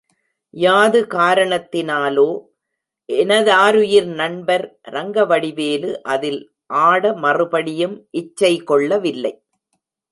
[0.53, 2.29] யாது காரணத்தினாலோ
[3.09, 6.41] எனதாருயிர் நண்பர் ரங்கவடிவேலு அதில்
[6.81, 9.33] ஆட மறுபடியும் இச்சை கொள்ளவில்லை.